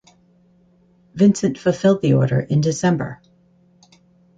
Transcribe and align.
Vincent 1.13 1.59
fulfilled 1.59 2.01
the 2.01 2.13
order 2.15 2.39
in 2.39 2.59
December. 2.59 3.21